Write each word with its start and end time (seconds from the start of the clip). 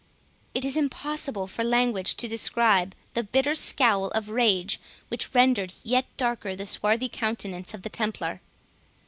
It 0.55 0.65
is 0.65 0.77
impossible 0.77 1.45
for 1.45 1.63
language 1.63 2.15
to 2.15 2.27
describe 2.27 2.95
the 3.13 3.21
bitter 3.23 3.53
scowl 3.53 4.05
of 4.13 4.29
rage 4.29 4.79
which 5.09 5.35
rendered 5.35 5.73
yet 5.83 6.07
darker 6.17 6.55
the 6.55 6.65
swarthy 6.65 7.07
countenance 7.07 7.75
of 7.75 7.83
the 7.83 7.89
Templar. 7.89 8.41